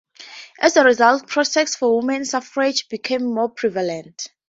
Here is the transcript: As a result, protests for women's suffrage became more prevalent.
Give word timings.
As 0.59 0.75
a 0.77 0.83
result, 0.83 1.27
protests 1.27 1.75
for 1.75 1.95
women's 1.97 2.31
suffrage 2.31 2.89
became 2.89 3.23
more 3.23 3.49
prevalent. 3.49 4.29